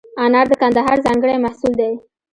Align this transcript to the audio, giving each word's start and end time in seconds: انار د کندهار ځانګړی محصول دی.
انار 0.23 0.45
د 0.51 0.53
کندهار 0.61 0.97
ځانګړی 1.05 1.35
محصول 1.43 1.73
دی. 1.81 1.93